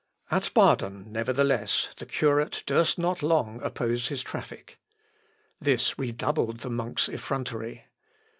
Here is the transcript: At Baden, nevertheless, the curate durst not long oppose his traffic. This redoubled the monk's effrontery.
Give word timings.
At 0.31 0.51
Baden, 0.55 1.11
nevertheless, 1.11 1.89
the 1.97 2.07
curate 2.07 2.63
durst 2.65 2.97
not 2.97 3.21
long 3.21 3.61
oppose 3.61 4.07
his 4.07 4.23
traffic. 4.23 4.79
This 5.59 5.99
redoubled 5.99 6.61
the 6.61 6.71
monk's 6.71 7.07
effrontery. 7.07 7.85